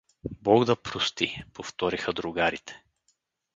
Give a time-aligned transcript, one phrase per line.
[0.41, 2.83] —Бог да прости— повториха другарите.